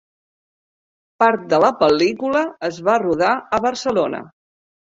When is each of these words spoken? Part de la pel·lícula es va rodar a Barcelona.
Part 1.25 1.43
de 1.51 1.59
la 1.65 1.69
pel·lícula 1.83 2.41
es 2.71 2.83
va 2.89 2.99
rodar 3.07 3.35
a 3.59 3.63
Barcelona. 3.67 4.25